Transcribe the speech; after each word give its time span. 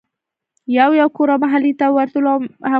يو 0.77 0.89
يو 0.99 1.09
کور 1.15 1.29
او 1.33 1.37
محلې 1.43 1.73
ته 1.79 1.85
ورتلو 1.95 2.29
او 2.33 2.37
هغوی 2.37 2.49
ته 2.59 2.59
به 2.59 2.59
ئي 2.67 2.69